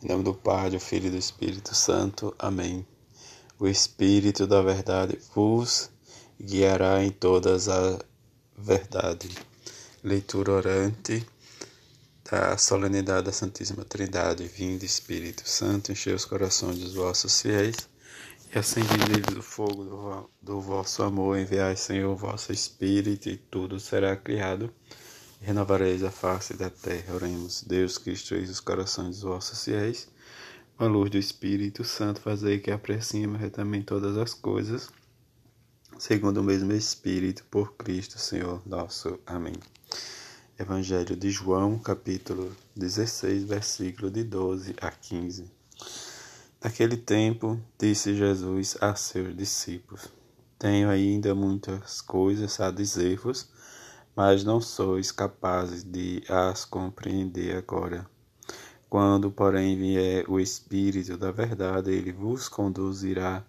[0.00, 2.32] Em nome do Pai, do Filho e do Espírito Santo.
[2.38, 2.86] Amém.
[3.58, 5.90] O Espírito da Verdade vos
[6.40, 7.98] guiará em todas a
[8.56, 9.28] verdade.
[10.04, 11.26] Leitura orante
[12.30, 14.46] da solenidade da Santíssima Trindade.
[14.46, 17.88] Vinde, Espírito Santo, enchei os corações dos vossos fiéis
[18.54, 21.36] e acendi neles o fogo do, do vosso amor.
[21.36, 24.72] Enviai, Senhor, o vosso Espírito e tudo será criado
[25.40, 27.14] renovareis a face da terra.
[27.14, 30.08] Oremos, Deus que instruís os corações dos vossos fiéis,
[30.76, 34.90] com a luz do Espírito Santo, fazei que apreciemos retamente todas as coisas,
[35.98, 39.18] segundo o mesmo Espírito, por Cristo, Senhor nosso.
[39.26, 39.54] Amém.
[40.58, 45.50] Evangelho de João, capítulo 16, versículo de 12 a 15.
[46.62, 50.08] Naquele tempo, disse Jesus a seus discípulos:
[50.58, 53.48] Tenho ainda muitas coisas a dizer-vos
[54.18, 58.04] mas não sois capazes de as compreender agora.
[58.90, 63.44] Quando, porém, vier o Espírito da Verdade, ele vos conduzirá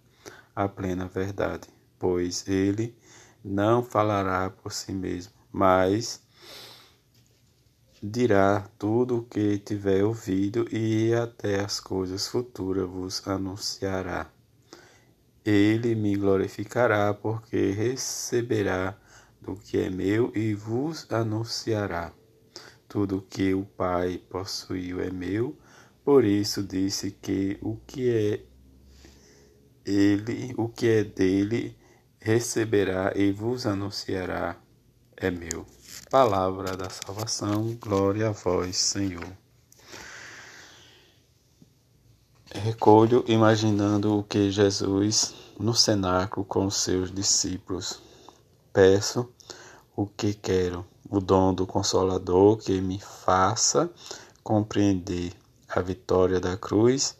[0.55, 2.95] à plena verdade, pois ele
[3.43, 6.21] não falará por si mesmo, mas
[8.03, 14.29] dirá tudo o que tiver ouvido e até as coisas futuras vos anunciará.
[15.43, 18.95] Ele me glorificará, porque receberá
[19.41, 22.13] do que é meu e vos anunciará.
[22.87, 25.57] Tudo que o Pai possuiu é meu,
[26.03, 28.43] por isso disse que o que é
[29.85, 31.77] ele, o que é dele,
[32.19, 34.57] receberá e vos anunciará
[35.15, 35.65] é meu.
[36.09, 39.27] Palavra da salvação, glória a vós, Senhor.
[42.51, 48.08] Recolho imaginando o que Jesus no cenáculo com seus discípulos
[48.73, 49.29] peço
[49.95, 53.89] o que quero, o dom do Consolador que me faça
[54.43, 55.33] compreender
[55.67, 57.17] a vitória da cruz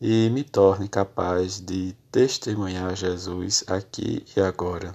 [0.00, 4.94] e me torne capaz de testemunhar Jesus aqui e agora.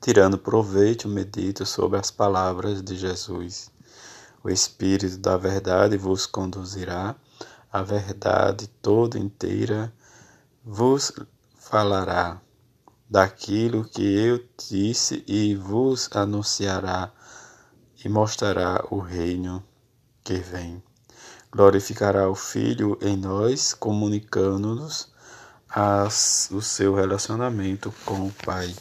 [0.00, 3.70] Tirando proveito, medito sobre as palavras de Jesus.
[4.42, 7.14] O Espírito da Verdade vos conduzirá,
[7.72, 9.92] a verdade toda inteira
[10.64, 11.12] vos
[11.56, 12.40] falará
[13.10, 17.12] daquilo que eu disse e vos anunciará
[18.04, 19.64] e mostrará o reino
[20.22, 20.80] que vem.
[21.50, 25.12] Glorificará o Filho em nós, comunicando-nos
[26.52, 28.72] o seu relacionamento com o Pai.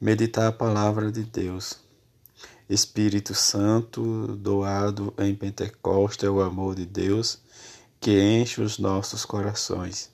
[0.00, 1.78] Meditar a palavra de Deus.
[2.68, 7.38] Espírito Santo, doado em Pentecostes, é o amor de Deus
[8.00, 10.10] que enche os nossos corações.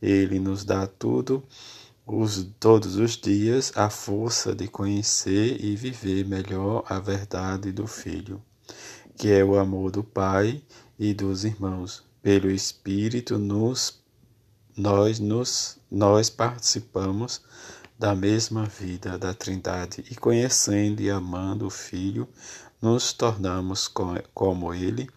[0.00, 1.44] Ele nos dá tudo
[2.10, 8.42] os, todos os dias a força de conhecer e viver melhor a verdade do Filho,
[9.14, 10.62] que é o amor do Pai
[10.98, 12.02] e dos irmãos.
[12.22, 14.00] Pelo Espírito nos,
[14.76, 17.42] nós, nos, nós participamos
[17.98, 22.26] da mesma vida da Trindade e conhecendo e amando o Filho,
[22.80, 23.86] nos tornamos
[24.32, 25.10] como Ele,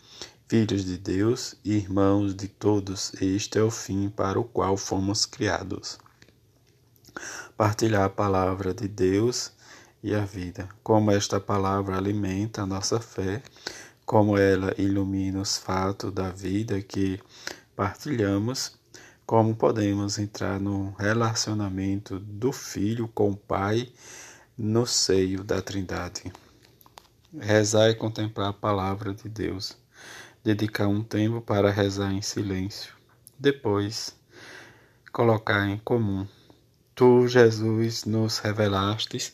[0.48, 3.14] filhos de Deus e irmãos de todos.
[3.22, 5.98] Este é o fim para o qual fomos criados
[7.58, 9.52] partilhar a palavra de Deus
[10.04, 10.68] e a vida.
[10.84, 13.42] Como esta palavra alimenta a nossa fé,
[14.06, 17.20] como ela ilumina os fatos da vida que
[17.76, 18.80] partilhamos,
[19.26, 23.88] como podemos entrar no relacionamento do Filho com o Pai
[24.58, 26.32] no seio da Trindade.
[27.40, 29.78] Rezar e contemplar a palavra de Deus.
[30.44, 32.94] Dedicar um tempo para rezar em silêncio.
[33.40, 34.14] Depois,
[35.12, 36.28] colocar em comum
[37.02, 39.34] Tu, Jesus, nos revelastes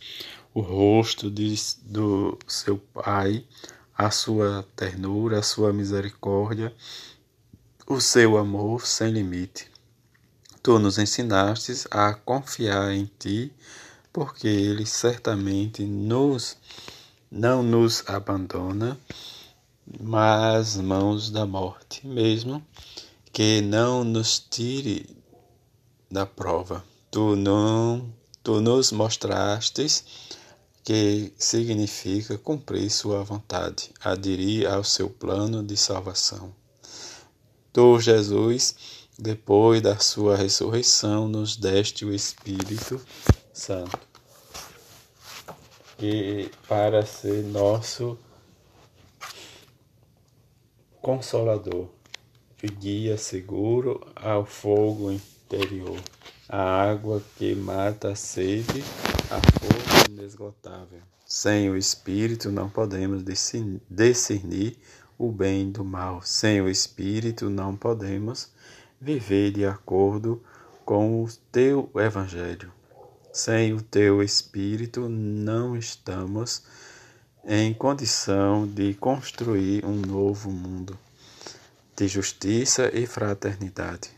[0.54, 3.44] o rosto de, do seu Pai,
[3.94, 6.74] a sua ternura, a sua misericórdia,
[7.86, 9.70] o seu amor sem limite.
[10.64, 13.52] Tu nos ensinastes a confiar em Ti,
[14.14, 16.56] porque Ele certamente nos
[17.30, 18.98] não nos abandona,
[20.00, 22.66] mas mãos da morte, mesmo
[23.34, 25.06] que não nos tire
[26.10, 26.82] da prova
[27.12, 28.14] tu não
[28.44, 30.06] tu nos mostrastes
[30.82, 36.56] que significa cumprir sua vontade, aderir ao seu plano de salvação.
[37.74, 38.74] Tu, Jesus,
[39.20, 43.02] depois da sua ressurreição, nos deste o Espírito
[43.52, 44.00] Santo,
[46.00, 48.18] e para ser nosso
[51.02, 51.90] consolador
[52.64, 56.00] e guia seguro ao fogo interior
[56.50, 58.84] a água que mata a sede,
[59.30, 61.02] a força inesgotável.
[61.26, 63.24] Sem o Espírito não podemos
[63.90, 64.78] discernir
[65.18, 66.22] o bem do mal.
[66.22, 68.50] Sem o Espírito não podemos
[69.00, 70.42] viver de acordo
[70.86, 72.72] com o teu Evangelho.
[73.34, 76.64] Sem o teu Espírito não estamos
[77.46, 80.98] em condição de construir um novo mundo
[81.96, 84.12] de justiça e fraternidade.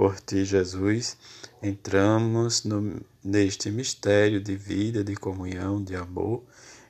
[0.00, 1.18] Por ti, Jesus,
[1.62, 6.42] entramos no, neste mistério de vida, de comunhão, de amor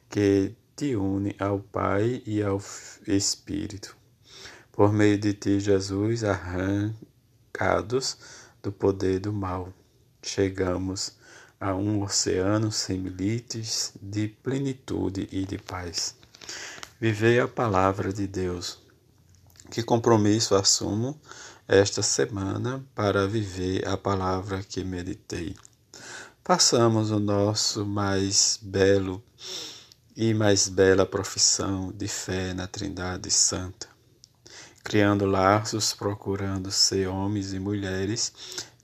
[0.09, 2.62] que te une ao Pai e ao
[3.09, 3.97] Espírito.
[4.71, 8.17] Por meio de ti, Jesus, arrancados
[8.62, 9.73] do poder do mal,
[10.23, 11.15] chegamos
[11.59, 16.15] a um oceano sem limites de plenitude e de paz.
[17.01, 18.79] Vivei a palavra de Deus.
[19.69, 21.21] Que compromisso assumo
[21.72, 25.55] esta semana para viver a palavra que meditei.
[26.44, 29.22] Façamos o nosso mais belo
[30.17, 33.87] e mais bela profissão de fé na Trindade Santa,
[34.82, 38.32] criando laços, procurando ser homens e mulheres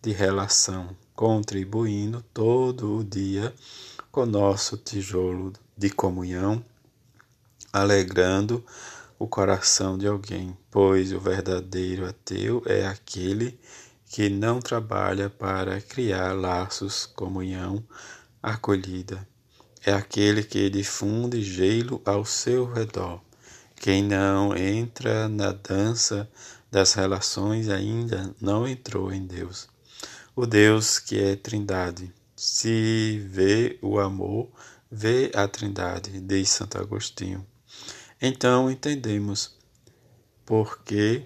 [0.01, 3.53] de relação, contribuindo todo o dia
[4.13, 6.65] com nosso tijolo de comunhão,
[7.73, 8.65] alegrando
[9.19, 13.59] o coração de alguém, pois o verdadeiro ateu é aquele
[14.07, 17.83] que não trabalha para criar laços, comunhão,
[18.43, 19.27] acolhida.
[19.85, 23.21] É aquele que difunde gelo ao seu redor.
[23.77, 26.29] Quem não entra na dança
[26.71, 29.69] das relações ainda não entrou em Deus.
[30.35, 32.13] O Deus que é Trindade.
[32.35, 34.49] Se vê o amor,
[34.91, 37.47] vê a Trindade, diz Santo Agostinho.
[38.21, 39.55] Então entendemos
[40.47, 41.25] por que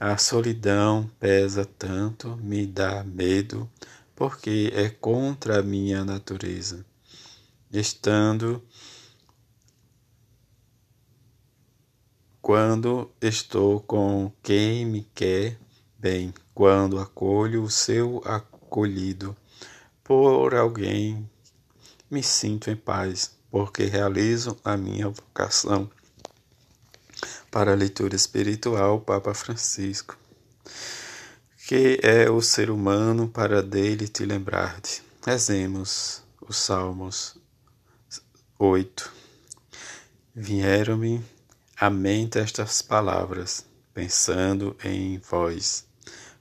[0.00, 3.70] a solidão pesa tanto, me dá medo,
[4.16, 6.84] porque é contra a minha natureza.
[7.72, 8.60] Estando
[12.40, 15.56] quando estou com quem me quer
[15.96, 19.36] bem, quando acolho o seu acolhido
[20.02, 21.30] por alguém,
[22.10, 25.88] me sinto em paz, porque realizo a minha vocação
[27.52, 30.16] para a leitura espiritual, Papa Francisco.
[31.68, 35.02] Que é o ser humano para dele te lembrar-te.
[35.24, 37.36] Rezemos os Salmos
[38.58, 39.12] 8.
[40.34, 41.22] Vieram-me
[41.76, 45.84] à mente estas palavras, pensando em vós.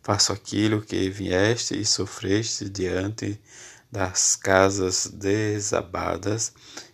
[0.01, 3.37] Faço aquilo que vieste e sofreste diante
[3.91, 6.53] das casas desabadas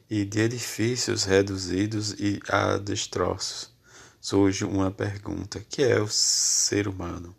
[0.09, 3.76] e de edifícios reduzidos e a destroços
[4.27, 7.33] surge uma pergunta: que é o ser humano?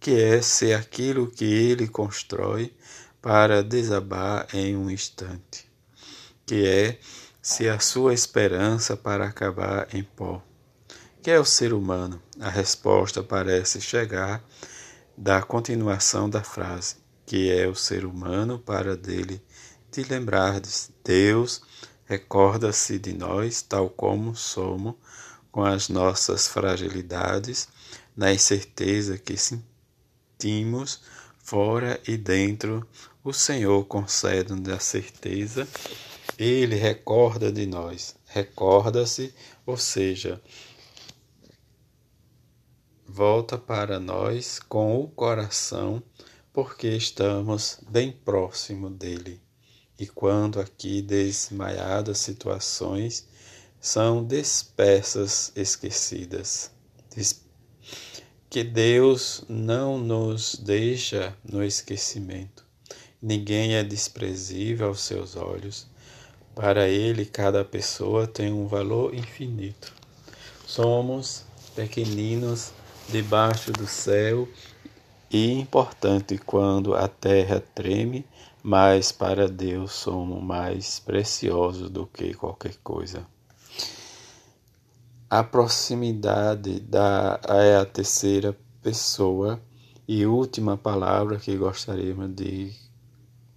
[0.00, 2.74] Que é ser aquilo que ele constrói
[3.22, 5.70] para desabar em um instante?
[6.44, 6.98] Que é
[7.40, 10.42] se a sua esperança para acabar em pó?
[11.22, 12.20] Que é o ser humano?
[12.40, 14.42] A resposta parece chegar
[15.16, 19.40] da continuação da frase, que é o ser humano para dele
[19.88, 20.90] te lembrardes.
[21.04, 21.62] Deus
[22.06, 24.96] recorda-se de nós tal como somos
[25.50, 27.68] com as nossas fragilidades,
[28.16, 31.00] na incerteza que sentimos
[31.38, 32.86] fora e dentro,
[33.24, 35.66] o Senhor concede-nos a certeza,
[36.38, 39.34] Ele recorda de nós, recorda-se,
[39.64, 40.40] ou seja,
[43.06, 46.02] volta para nós com o coração,
[46.52, 49.40] porque estamos bem próximo dele.
[49.98, 53.26] E quando aqui desmaiadas situações
[53.80, 56.70] são despeças esquecidas.
[58.50, 62.64] Que Deus não nos deixa no esquecimento.
[63.20, 65.86] Ninguém é desprezível aos seus olhos.
[66.54, 69.92] Para Ele, cada pessoa tem um valor infinito.
[70.66, 71.44] Somos
[71.74, 72.72] pequeninos
[73.08, 74.48] debaixo do céu
[75.30, 78.24] e importante quando a terra treme,
[78.62, 83.26] mas para Deus somos mais preciosos do que qualquer coisa.
[85.30, 89.60] A proximidade da, é a terceira pessoa
[90.06, 92.72] e última palavra que gostaríamos de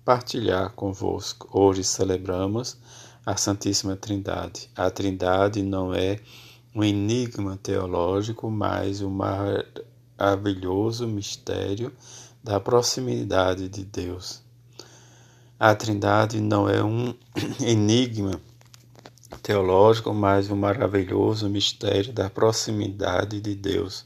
[0.04, 1.48] partilhar convosco.
[1.50, 2.78] Hoje celebramos
[3.26, 4.70] a Santíssima Trindade.
[4.76, 6.20] A Trindade não é
[6.76, 9.10] um enigma teológico, mas um
[10.20, 11.90] maravilhoso mistério
[12.44, 14.44] da proximidade de Deus.
[15.58, 17.16] A Trindade não é um
[17.66, 18.42] enigma
[19.42, 24.06] teológico, mas o maravilhoso mistério da proximidade de Deus.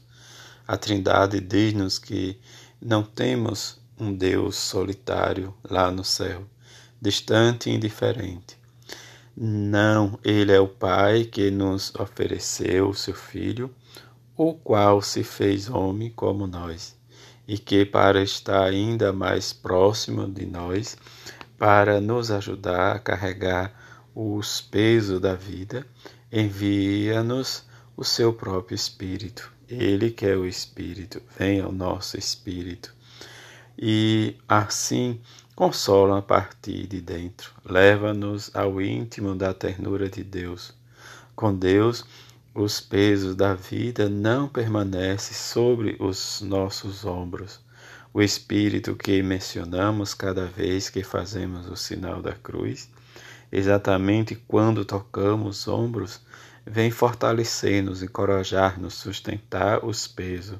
[0.66, 2.38] A Trindade diz-nos que
[2.80, 6.44] não temos um Deus solitário lá no céu,
[7.00, 8.56] distante e indiferente.
[9.36, 13.70] Não, ele é o Pai que nos ofereceu o seu Filho,
[14.36, 16.96] o qual se fez homem como nós,
[17.46, 20.96] e que, para estar ainda mais próximo de nós,
[21.58, 23.85] para nos ajudar a carregar
[24.18, 25.86] os pesos da vida,
[26.32, 29.52] envia-nos o seu próprio Espírito.
[29.68, 32.94] Ele que é o Espírito, vem ao nosso Espírito.
[33.78, 35.20] E assim
[35.54, 40.72] consola a partir de dentro, leva-nos ao íntimo da ternura de Deus.
[41.34, 42.02] Com Deus,
[42.54, 47.60] os pesos da vida não permanecem sobre os nossos ombros.
[48.14, 52.88] O Espírito que mencionamos cada vez que fazemos o sinal da cruz,
[53.50, 56.20] exatamente quando tocamos os ombros,
[56.64, 60.58] vem fortalecer-nos, encorajar-nos, sustentar os pesos.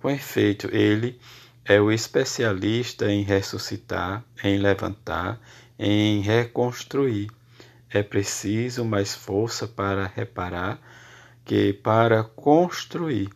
[0.00, 1.18] Com efeito, ele
[1.64, 5.40] é o especialista em ressuscitar, em levantar,
[5.78, 7.30] em reconstruir.
[7.90, 10.80] É preciso mais força para reparar
[11.44, 13.30] que para construir,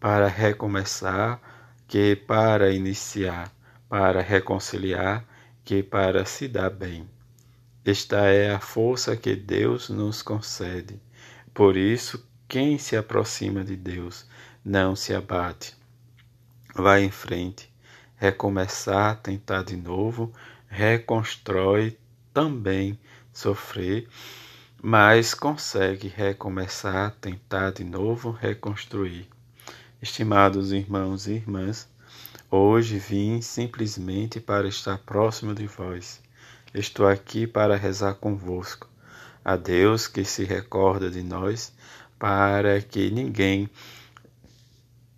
[0.00, 1.40] para recomeçar,
[1.86, 3.52] que para iniciar,
[3.88, 5.24] para reconciliar,
[5.64, 7.13] que para se dar bem.
[7.86, 10.98] Esta é a força que Deus nos concede.
[11.52, 14.26] Por isso, quem se aproxima de Deus
[14.64, 15.76] não se abate.
[16.74, 17.70] Vai em frente,
[18.16, 20.32] recomeçar, tentar de novo,
[20.66, 21.98] reconstrói
[22.32, 22.98] também
[23.34, 24.08] sofrer,
[24.82, 29.28] mas consegue recomeçar, tentar de novo, reconstruir.
[30.00, 31.86] Estimados irmãos e irmãs,
[32.50, 36.23] hoje vim simplesmente para estar próximo de vós.
[36.74, 38.88] Estou aqui para rezar convosco
[39.44, 41.72] a Deus que se recorda de nós,
[42.18, 43.70] para que ninguém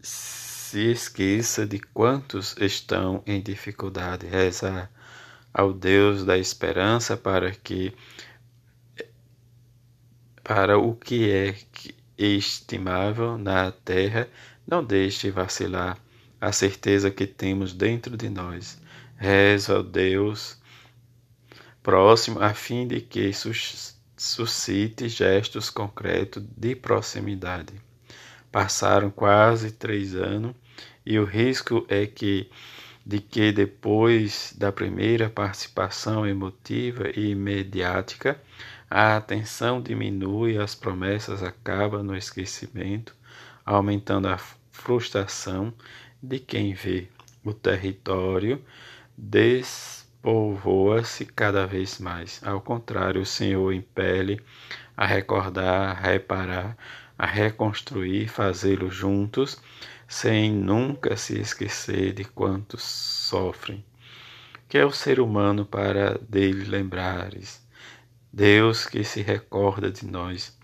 [0.03, 4.27] se esqueça de quantos estão em dificuldade.
[4.27, 4.91] Reza
[5.55, 7.97] ao Deus da esperança para que
[10.45, 11.57] para o que é
[12.19, 14.29] estimável na terra,
[14.67, 15.99] não deixe vacilar
[16.39, 18.79] a certeza que temos dentro de nós.
[19.17, 20.59] Rezo ao Deus
[21.87, 23.31] próximo a fim de que
[24.17, 27.75] suscite gestos concretos de proximidade.
[28.51, 30.53] Passaram quase três anos
[31.07, 32.51] e o risco é que
[33.07, 38.37] de que depois da primeira participação emotiva e mediática,
[38.91, 43.15] a atenção diminui e as promessas acabam no esquecimento,
[43.65, 44.39] aumentando a
[44.73, 45.73] frustração
[46.21, 47.07] de quem vê
[47.45, 48.61] o território
[49.17, 52.41] des povoa-se cada vez mais.
[52.45, 54.41] Ao contrário, o Senhor impele
[54.97, 56.77] a recordar, a reparar,
[57.17, 59.57] a reconstruir, fazê-lo juntos,
[60.09, 63.85] sem nunca se esquecer de quantos sofrem.
[64.69, 67.65] Que é o ser humano para dele lembrares.
[68.33, 70.59] Deus que se recorda de nós.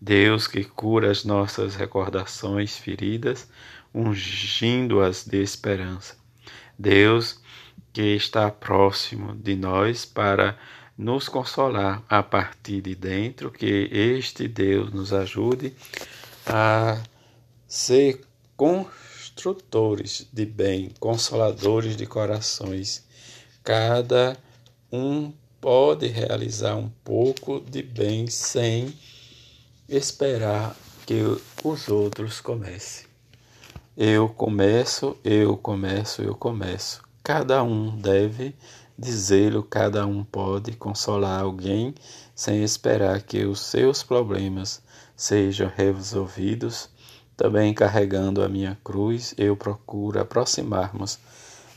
[0.00, 3.50] Deus que cura as nossas recordações feridas,
[3.92, 6.16] ungindo-as de esperança.
[6.78, 7.42] Deus
[7.98, 10.56] que está próximo de nós para
[10.96, 15.74] nos consolar a partir de dentro, que este Deus nos ajude
[16.46, 17.02] a
[17.66, 18.20] ser
[18.56, 23.04] construtores de bem, consoladores de corações.
[23.64, 24.36] Cada
[24.92, 28.94] um pode realizar um pouco de bem sem
[29.88, 31.20] esperar que
[31.64, 33.08] os outros comecem.
[33.96, 37.07] Eu começo, eu começo, eu começo.
[37.28, 38.56] Cada um deve
[38.98, 41.94] dizê-lo, cada um pode consolar alguém
[42.34, 44.80] sem esperar que os seus problemas
[45.14, 46.88] sejam resolvidos.
[47.36, 51.18] Também carregando a minha cruz, eu procuro aproximar-nos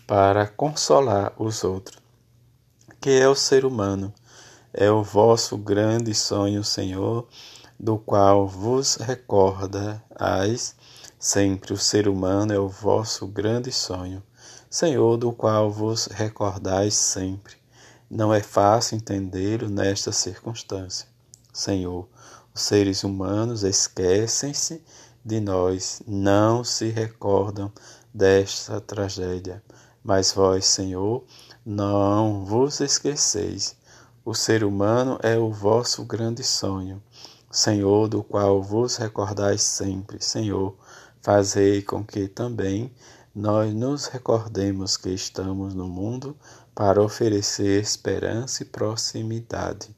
[0.07, 1.99] para consolar os outros.
[3.01, 4.13] Que é o ser humano?
[4.73, 7.27] É o vosso grande sonho, Senhor,
[7.77, 10.77] do qual vos recordais
[11.19, 11.73] sempre.
[11.73, 14.23] O ser humano é o vosso grande sonho.
[14.73, 17.55] Senhor, do qual vos recordais sempre.
[18.09, 21.05] Não é fácil entendê-lo nesta circunstância.
[21.51, 22.07] Senhor,
[22.55, 24.81] os seres humanos esquecem-se
[25.25, 27.69] de nós, não se recordam
[28.13, 29.61] desta tragédia.
[30.01, 31.25] Mas vós, Senhor,
[31.65, 33.75] não vos esqueceis.
[34.23, 37.03] O ser humano é o vosso grande sonho.
[37.51, 40.23] Senhor, do qual vos recordais sempre.
[40.23, 40.73] Senhor,
[41.21, 42.89] fazei com que também
[43.33, 46.35] nós nos recordemos que estamos no mundo
[46.75, 49.95] para oferecer esperança e proximidade,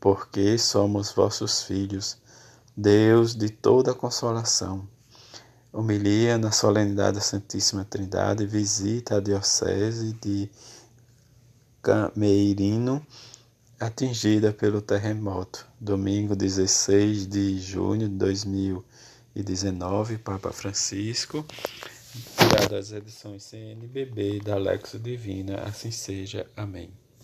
[0.00, 2.18] porque somos vossos filhos,
[2.76, 4.88] Deus de toda consolação.
[5.72, 10.50] Humilia na solenidade da Santíssima Trindade, visita a Diocese de
[11.80, 13.06] Cameirino,
[13.78, 15.64] atingida pelo terremoto.
[15.78, 21.46] Domingo 16 de junho de 2019, Papa Francisco,
[22.56, 26.46] tirado as edições CNBB da Lexo Divina, assim seja.
[26.56, 26.90] Amém.